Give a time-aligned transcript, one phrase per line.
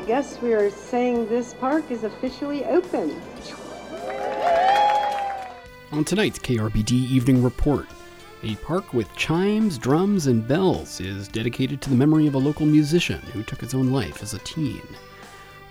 [0.00, 3.20] I guess we are saying this park is officially open.
[5.92, 7.86] On tonight's KRBD Evening Report,
[8.42, 12.64] a park with chimes, drums, and bells is dedicated to the memory of a local
[12.64, 14.80] musician who took his own life as a teen.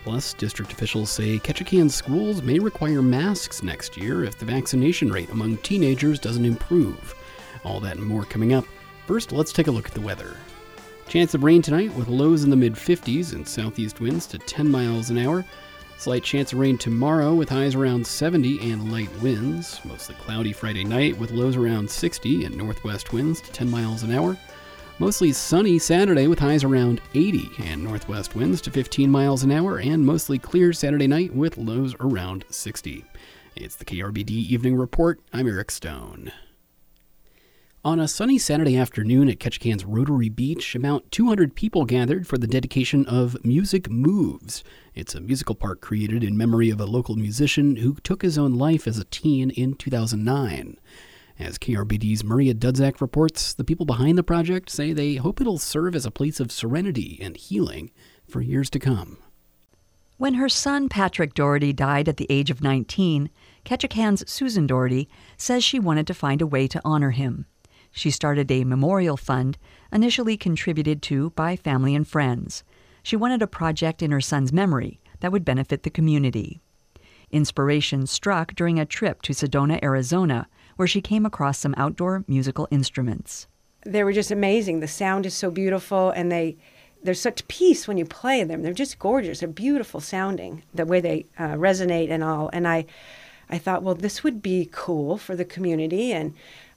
[0.04, 5.32] Plus, district officials say Ketchikan schools may require masks next year if the vaccination rate
[5.32, 7.16] among teenagers doesn't improve.
[7.64, 8.66] All that and more coming up.
[9.08, 10.38] First, let's take a look at the weather.
[11.10, 14.70] Chance of rain tonight with lows in the mid 50s and southeast winds to 10
[14.70, 15.44] miles an hour.
[15.98, 19.84] Slight chance of rain tomorrow with highs around 70 and light winds.
[19.86, 24.12] Mostly cloudy Friday night with lows around 60 and northwest winds to 10 miles an
[24.12, 24.38] hour.
[25.00, 29.80] Mostly sunny Saturday with highs around 80 and northwest winds to 15 miles an hour,
[29.80, 33.04] and mostly clear Saturday night with lows around 60.
[33.56, 35.20] It's the KRBD Evening Report.
[35.34, 36.32] I'm Eric Stone.
[37.86, 42.46] On a sunny Saturday afternoon at Ketchikan's Rotary Beach, about 200 people gathered for the
[42.46, 44.66] dedication of Music Moves.
[44.94, 48.56] It's a musical park created in memory of a local musician who took his own
[48.56, 50.78] life as a teen in 2009.
[51.40, 55.96] As KRBD's Maria Dudzak reports, the people behind the project say they hope it'll serve
[55.96, 57.92] as a place of serenity and healing
[58.28, 59.20] for years to come.
[60.18, 63.30] When her son Patrick Doherty died at the age of 19,
[63.64, 65.08] Ketchikan's Susan Doherty
[65.38, 67.46] says she wanted to find a way to honor him.
[67.92, 69.58] She started a memorial fund,
[69.92, 72.64] initially contributed to by family and friends.
[73.04, 76.62] She wanted a project in her son's memory that would benefit the community.
[77.32, 82.68] Inspiration struck during a trip to Sedona, Arizona, where she came across some outdoor musical
[82.72, 83.48] instruments.
[83.86, 84.80] They were just amazing.
[84.80, 86.58] The sound is so beautiful, and they
[87.02, 88.62] there's such peace when you play them.
[88.62, 89.40] They're just gorgeous.
[89.40, 92.50] They're beautiful sounding, the way they uh, resonate and all.
[92.52, 92.86] And I,
[93.50, 96.34] I thought, well, this would be cool for the community and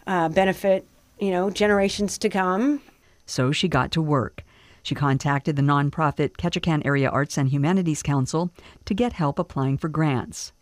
[0.07, 0.87] uh, benefit
[1.23, 2.83] you know, generations to come.
[3.27, 4.43] So she got to work.
[4.83, 8.51] She contacted the nonprofit Ketchikan Area Arts and Humanities Council
[8.87, 10.53] to get help applying for grants.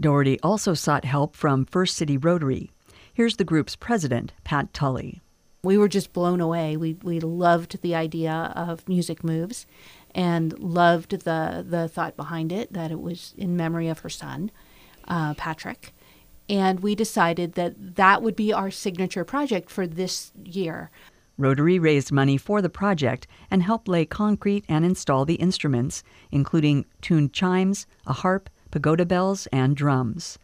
[0.00, 2.72] Doherty also sought help from First City Rotary.
[3.12, 5.22] Here's the group's president, Pat Tully.
[5.62, 6.76] We were just blown away.
[6.76, 9.64] We, we loved the idea of Music Moves
[10.12, 14.50] and loved the, the thought behind it, that it was in memory of her son,
[15.06, 15.93] uh, Patrick
[16.48, 20.90] and we decided that that would be our signature project for this year.
[21.36, 26.84] Rotary raised money for the project and helped lay concrete and install the instruments, including
[27.00, 30.38] tuned chimes, a harp, pagoda bells, and drums.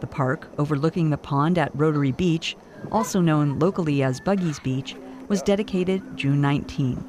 [0.00, 2.56] The park, overlooking the pond at Rotary Beach,
[2.90, 4.96] also known locally as Buggies Beach,
[5.28, 7.04] was dedicated June 19.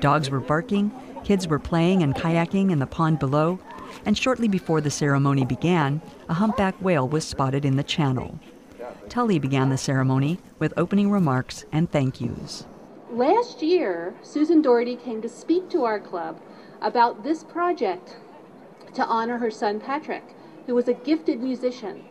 [0.00, 0.92] Dogs were barking,
[1.24, 3.58] kids were playing and kayaking in the pond below,
[4.04, 8.38] and shortly before the ceremony began, a humpback whale was spotted in the channel.
[9.08, 12.66] Tully began the ceremony with opening remarks and thank yous.
[13.10, 16.40] Last year, Susan Doherty came to speak to our club
[16.80, 18.16] about this project
[18.94, 20.24] to honor her son Patrick,
[20.66, 22.04] who was a gifted musician.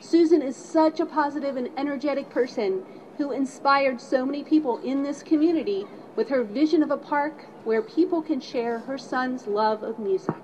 [0.00, 2.84] Susan is such a positive and energetic person
[3.18, 5.86] who inspired so many people in this community
[6.16, 10.34] with her vision of a park where people can share her son's love of music.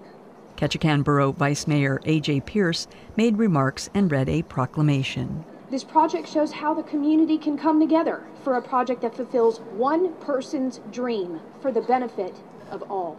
[0.56, 2.40] Ketchikan Borough Vice Mayor A.J.
[2.40, 5.44] Pierce made remarks and read a proclamation.
[5.70, 10.14] This project shows how the community can come together for a project that fulfills one
[10.14, 12.36] person's dream for the benefit
[12.70, 13.16] of all.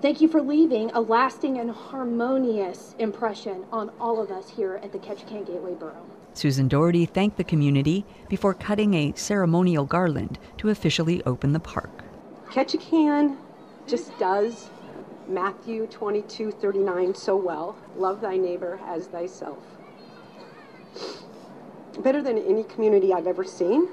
[0.00, 4.92] Thank you for leaving a lasting and harmonious impression on all of us here at
[4.92, 6.06] the Ketchikan Gateway Borough.
[6.34, 12.04] Susan Doherty thanked the community before cutting a ceremonial garland to officially open the park.
[12.48, 13.36] Ketchikan
[13.88, 14.70] just does
[15.28, 17.76] Matthew 22 39 so well.
[17.96, 19.62] Love thy neighbor as thyself.
[21.98, 23.88] Better than any community I've ever seen.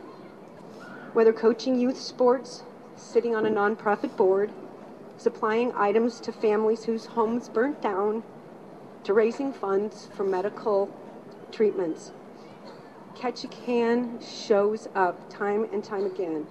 [1.12, 2.64] Whether coaching youth sports,
[2.96, 4.52] sitting on a nonprofit board,
[5.18, 8.24] supplying items to families whose homes burnt down,
[9.04, 10.90] to raising funds for medical
[11.52, 12.14] treatments.
[13.16, 16.48] Ketchikan shows up time and time again.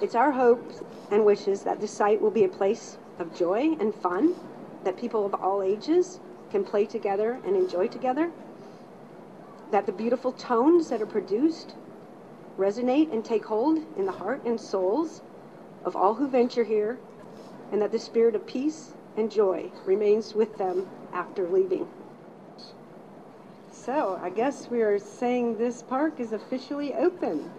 [0.00, 3.94] It's our hopes and wishes that this site will be a place of joy and
[3.94, 4.34] fun
[4.84, 6.20] that people of all ages
[6.50, 8.30] can play together and enjoy together.
[9.70, 11.74] That the beautiful tones that are produced
[12.58, 15.20] resonate and take hold in the heart and souls
[15.84, 16.98] of all who venture here,
[17.72, 21.86] and that the spirit of peace and joy remains with them after leaving.
[23.70, 27.50] So, I guess we are saying this park is officially open.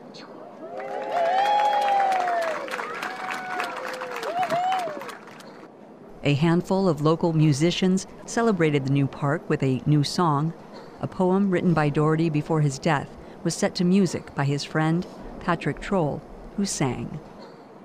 [6.28, 10.54] A handful of local musicians celebrated the new park with a new song.
[11.00, 15.06] A poem written by Doherty before his death was set to music by his friend,
[15.40, 16.24] Patrick Troll,
[16.58, 17.20] who sang.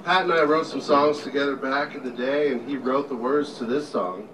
[0.05, 3.15] Pat and I wrote some songs together back in the day, and he wrote the
[3.15, 4.27] words to this song.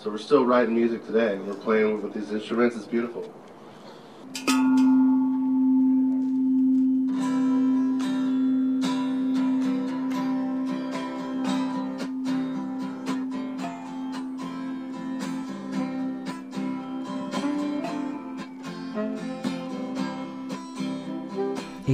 [0.00, 2.74] So we're still writing music today, and we're playing with these instruments.
[2.74, 3.30] It's beautiful.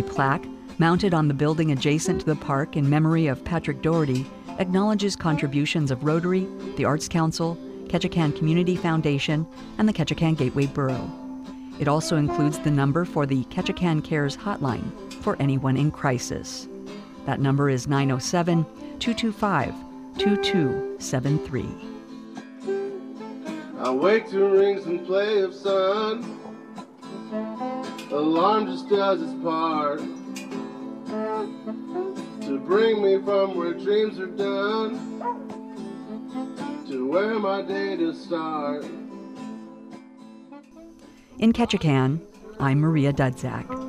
[0.03, 0.47] Plaque
[0.79, 4.27] mounted on the building adjacent to the park in memory of Patrick Doherty
[4.59, 6.47] acknowledges contributions of Rotary,
[6.77, 7.57] the Arts Council,
[7.87, 9.47] Ketchikan Community Foundation,
[9.79, 11.11] and the Ketchikan Gateway Borough.
[11.79, 16.69] It also includes the number for the Ketchikan Cares hotline for anyone in crisis.
[17.27, 18.65] That number is 907
[18.99, 19.75] 225
[20.19, 21.67] 2273.
[23.79, 26.42] I wake to rings and play of sun.
[28.13, 30.01] Alarm just does its part
[32.43, 34.99] to bring me from where dreams are done
[36.87, 38.85] to where my day to start.
[41.39, 42.21] In Ketchikan,
[42.61, 43.82] I'm Maria Dudzak.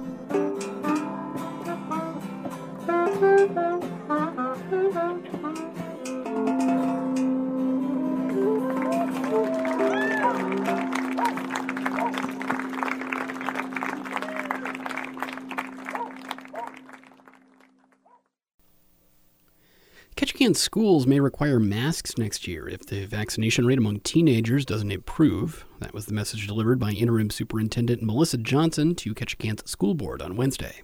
[20.44, 25.64] Ketchikan schools may require masks next year if the vaccination rate among teenagers doesn't improve.
[25.80, 30.36] That was the message delivered by Interim Superintendent Melissa Johnson to Ketchikan's school board on
[30.36, 30.82] Wednesday.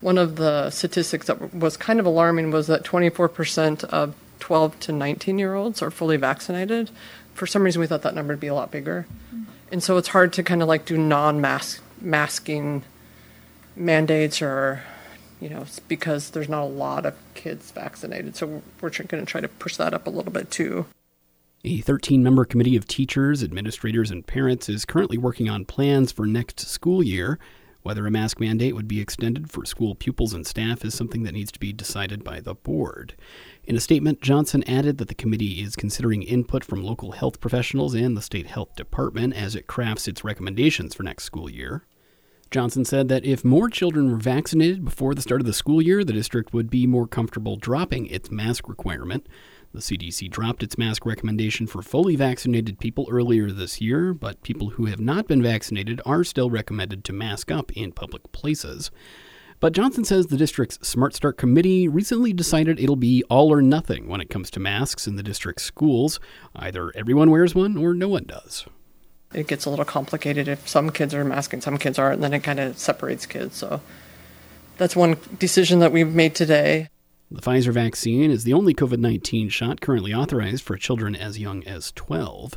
[0.00, 4.92] One of the statistics that was kind of alarming was that 24% of 12 to
[4.92, 6.90] 19 year olds are fully vaccinated.
[7.32, 9.06] For some reason, we thought that number would be a lot bigger.
[9.72, 11.40] And so it's hard to kind of like do non
[12.02, 12.84] masking
[13.74, 14.82] mandates or
[15.40, 18.36] you know, because there's not a lot of kids vaccinated.
[18.36, 20.86] So we're going to try to push that up a little bit too.
[21.64, 26.26] A 13 member committee of teachers, administrators, and parents is currently working on plans for
[26.26, 27.38] next school year.
[27.82, 31.34] Whether a mask mandate would be extended for school pupils and staff is something that
[31.34, 33.14] needs to be decided by the board.
[33.62, 37.94] In a statement, Johnson added that the committee is considering input from local health professionals
[37.94, 41.84] and the state health department as it crafts its recommendations for next school year.
[42.56, 46.02] Johnson said that if more children were vaccinated before the start of the school year,
[46.02, 49.26] the district would be more comfortable dropping its mask requirement.
[49.74, 54.70] The CDC dropped its mask recommendation for fully vaccinated people earlier this year, but people
[54.70, 58.90] who have not been vaccinated are still recommended to mask up in public places.
[59.60, 64.08] But Johnson says the district's Smart Start committee recently decided it'll be all or nothing
[64.08, 66.20] when it comes to masks in the district's schools.
[66.54, 68.64] Either everyone wears one or no one does
[69.34, 72.34] it gets a little complicated if some kids are masking, some kids aren't, and then
[72.34, 73.56] it kind of separates kids.
[73.56, 73.80] So
[74.78, 76.88] that's one decision that we've made today.
[77.30, 81.64] The Pfizer vaccine is the only COVID 19 shot currently authorized for children as young
[81.64, 82.54] as 12.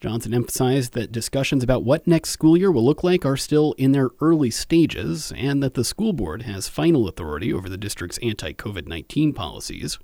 [0.00, 3.90] Johnson emphasized that discussions about what next school year will look like are still in
[3.90, 8.52] their early stages and that the school board has final authority over the district's anti
[8.52, 9.98] COVID 19 policies.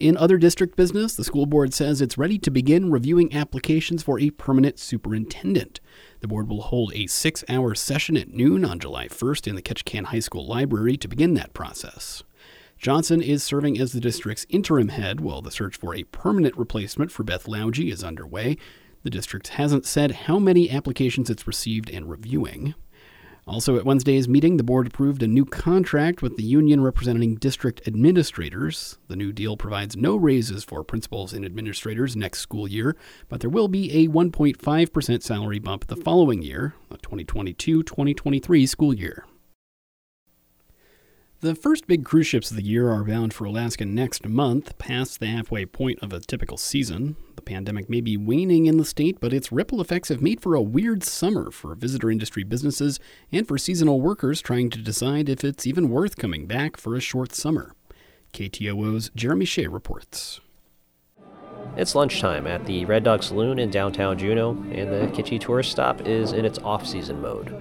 [0.00, 4.18] In other district business, the school board says it's ready to begin reviewing applications for
[4.18, 5.78] a permanent superintendent.
[6.20, 9.62] The board will hold a six hour session at noon on July 1st in the
[9.62, 12.22] Ketchikan High School Library to begin that process.
[12.78, 17.12] Johnson is serving as the district's interim head while the search for a permanent replacement
[17.12, 18.56] for Beth Lougee is underway.
[19.02, 22.74] The district hasn't said how many applications it's received and reviewing.
[23.50, 27.82] Also, at Wednesday's meeting, the board approved a new contract with the union representing district
[27.84, 28.96] administrators.
[29.08, 32.94] The new deal provides no raises for principals and administrators next school year,
[33.28, 38.94] but there will be a 1.5% salary bump the following year, the 2022 2023 school
[38.94, 39.26] year.
[41.42, 45.20] The first big cruise ships of the year are bound for Alaska next month, past
[45.20, 47.16] the halfway point of a typical season.
[47.34, 50.54] The pandemic may be waning in the state, but its ripple effects have made for
[50.54, 53.00] a weird summer for visitor industry businesses
[53.32, 57.00] and for seasonal workers trying to decide if it's even worth coming back for a
[57.00, 57.74] short summer.
[58.34, 60.42] KTOO's Jeremy Hsieh reports.
[61.74, 66.06] It's lunchtime at the Red Dog Saloon in downtown Juneau, and the Kitschy tourist stop
[66.06, 67.56] is in its off season mode.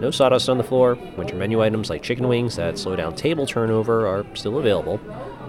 [0.00, 0.94] No sawdust on the floor.
[1.18, 4.98] Winter menu items like chicken wings that slow down table turnover are still available.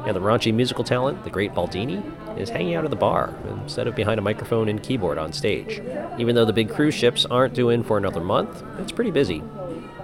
[0.05, 2.03] And the raunchy musical talent, the great Baldini,
[2.37, 5.81] is hanging out at the bar instead of behind a microphone and keyboard on stage.
[6.17, 9.41] Even though the big cruise ships aren't due in for another month, it's pretty busy.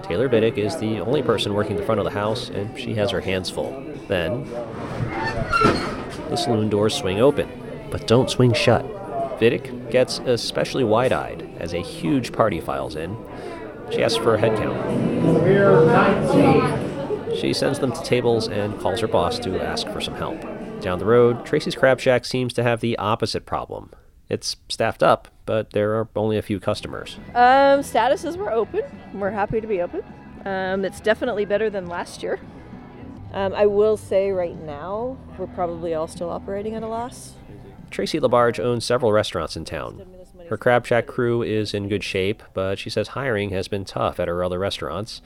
[0.03, 3.11] Taylor Biddick is the only person working the front of the house, and she has
[3.11, 3.71] her hands full.
[4.07, 4.45] Then,
[6.29, 7.49] the saloon doors swing open,
[7.91, 8.85] but don't swing shut.
[9.39, 13.17] Vidic gets especially wide eyed as a huge party files in,
[13.91, 14.77] she asks for a head count.
[17.37, 20.41] She sends them to tables and calls her boss to ask for some help.
[20.81, 23.91] Down the road, Tracy's Crab Shack seems to have the opposite problem.
[24.29, 27.17] It's staffed up, but there are only a few customers.
[27.33, 28.83] Um, status is we're open.
[29.13, 30.03] We're happy to be open.
[30.45, 32.39] Um, it's definitely better than last year.
[33.33, 37.33] Um, I will say right now, we're probably all still operating at a loss.
[37.89, 40.05] Tracy Labarge owns several restaurants in town.
[40.49, 44.17] Her Crab Shack crew is in good shape, but she says hiring has been tough
[44.17, 45.21] at her other restaurants,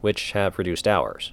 [0.00, 1.32] which have reduced hours.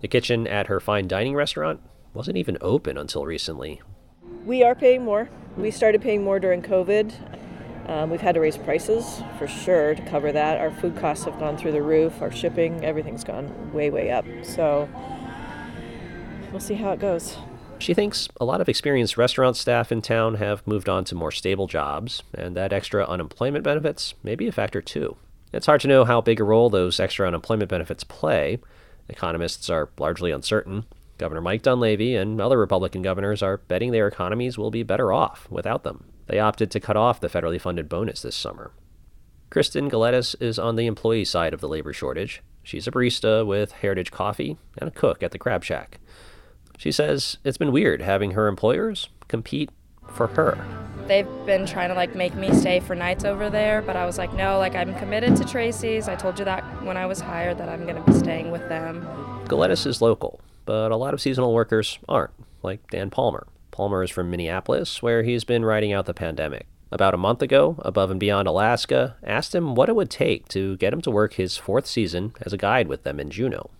[0.00, 1.80] The kitchen at her fine dining restaurant
[2.12, 3.80] wasn't even open until recently.
[4.44, 5.30] We are paying more.
[5.56, 7.88] We started paying more during COVID.
[7.88, 10.58] Um, we've had to raise prices for sure to cover that.
[10.58, 14.24] Our food costs have gone through the roof, our shipping, everything's gone way, way up.
[14.42, 14.88] So
[16.50, 17.36] we'll see how it goes.
[17.82, 21.32] She thinks a lot of experienced restaurant staff in town have moved on to more
[21.32, 25.16] stable jobs, and that extra unemployment benefits may be a factor too.
[25.52, 28.60] It's hard to know how big a role those extra unemployment benefits play.
[29.08, 30.84] Economists are largely uncertain.
[31.18, 35.48] Governor Mike Dunleavy and other Republican governors are betting their economies will be better off
[35.50, 36.04] without them.
[36.28, 38.70] They opted to cut off the federally funded bonus this summer.
[39.50, 42.42] Kristen Galetis is on the employee side of the labor shortage.
[42.62, 45.98] She's a barista with Heritage Coffee and a cook at the Crab Shack.
[46.78, 49.70] She says it's been weird having her employers compete
[50.10, 50.64] for her.
[51.06, 54.18] They've been trying to like make me stay for nights over there, but I was
[54.18, 56.08] like, no, like I'm committed to Tracy's.
[56.08, 58.68] I told you that when I was hired that I'm going to be staying with
[58.68, 59.02] them.
[59.46, 63.46] Galetis is local, but a lot of seasonal workers aren't, like Dan Palmer.
[63.70, 66.66] Palmer is from Minneapolis, where he's been riding out the pandemic.
[66.92, 70.76] About a month ago, Above and Beyond Alaska asked him what it would take to
[70.76, 73.70] get him to work his fourth season as a guide with them in Juneau.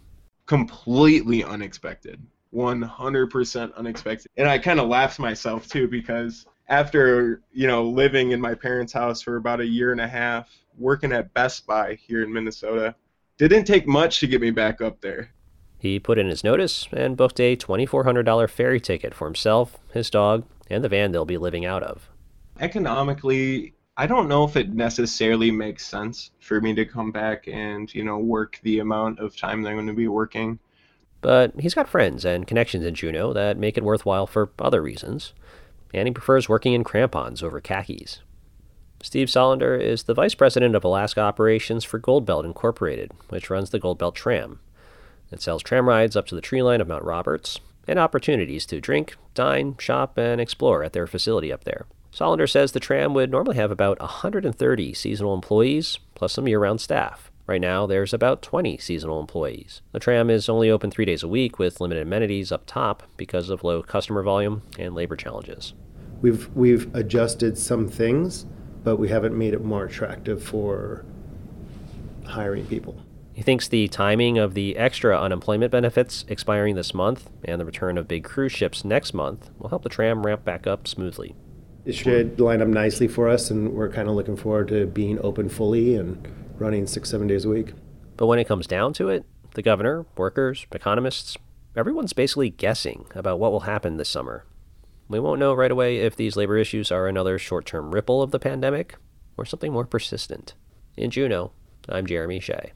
[0.46, 2.22] Completely unexpected.
[2.54, 4.30] 100% unexpected.
[4.36, 8.92] And I kind of laughed myself too because after, you know, living in my parents'
[8.92, 12.94] house for about a year and a half, working at Best Buy here in Minnesota,
[13.38, 15.32] didn't take much to get me back up there.
[15.78, 20.44] He put in his notice and booked a $2,400 ferry ticket for himself, his dog,
[20.70, 22.08] and the van they'll be living out of.
[22.60, 27.92] Economically, I don't know if it necessarily makes sense for me to come back and,
[27.92, 30.58] you know, work the amount of time that I'm going to be working.
[31.22, 35.32] But he's got friends and connections in Juneau that make it worthwhile for other reasons,
[35.94, 38.20] and he prefers working in crampons over khakis.
[39.02, 43.80] Steve Solander is the vice president of Alaska operations for Goldbelt Incorporated, which runs the
[43.80, 44.60] Goldbelt Tram.
[45.30, 48.80] It sells tram rides up to the tree line of Mount Roberts and opportunities to
[48.80, 51.86] drink, dine, shop, and explore at their facility up there.
[52.12, 56.80] Solander says the tram would normally have about 130 seasonal employees, plus some year round
[56.80, 57.31] staff.
[57.46, 59.82] Right now, there's about 20 seasonal employees.
[59.90, 63.50] The tram is only open three days a week with limited amenities up top because
[63.50, 65.74] of low customer volume and labor challenges.
[66.20, 68.46] We've, we've adjusted some things,
[68.84, 71.04] but we haven't made it more attractive for
[72.24, 72.96] hiring people.
[73.32, 77.98] He thinks the timing of the extra unemployment benefits expiring this month and the return
[77.98, 81.34] of big cruise ships next month will help the tram ramp back up smoothly.
[81.84, 85.18] It should line up nicely for us, and we're kind of looking forward to being
[85.24, 86.24] open fully and
[86.58, 87.72] running six, seven days a week.
[88.16, 91.36] But when it comes down to it, the governor, workers, economists,
[91.76, 94.44] everyone's basically guessing about what will happen this summer.
[95.08, 98.30] We won't know right away if these labor issues are another short term ripple of
[98.30, 98.96] the pandemic
[99.36, 100.54] or something more persistent.
[100.96, 101.52] In Juneau,
[101.88, 102.70] I'm Jeremy Hsieh.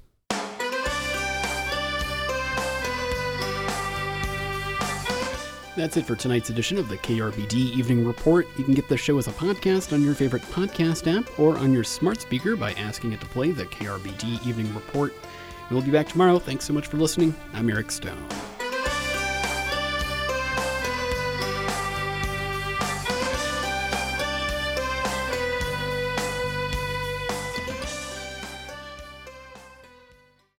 [5.77, 8.47] That's it for tonight's edition of the KRBD Evening Report.
[8.57, 11.75] You can get the show as a podcast on your favorite podcast app or on
[11.75, 15.13] your smart speaker by asking it to play the KRBD Evening Report.
[15.71, 16.39] We'll be back tomorrow.
[16.39, 17.35] Thanks so much for listening.
[17.53, 18.27] I'm Eric Stone.